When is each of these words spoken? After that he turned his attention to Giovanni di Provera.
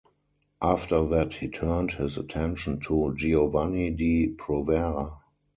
After 0.63 1.05
that 1.05 1.33
he 1.33 1.47
turned 1.47 1.91
his 1.91 2.17
attention 2.17 2.79
to 2.87 3.13
Giovanni 3.15 3.91
di 3.91 4.29
Provera. 4.35 5.19